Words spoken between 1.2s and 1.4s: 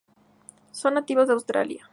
de